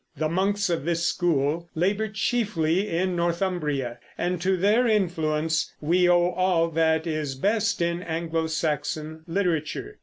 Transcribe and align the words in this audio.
The 0.17 0.29
monks 0.29 0.67
of 0.71 0.83
this 0.83 1.05
school 1.05 1.69
labored 1.75 2.15
chiefly 2.15 2.89
in 2.89 3.15
Northumbria, 3.15 3.99
and 4.17 4.41
to 4.41 4.57
their 4.57 4.87
influence 4.87 5.71
we 5.79 6.09
owe 6.09 6.31
all 6.31 6.69
that 6.71 7.05
is 7.05 7.35
best 7.35 7.83
in 7.83 8.01
Anglo 8.01 8.47
Saxon 8.47 9.21
literature. 9.27 9.99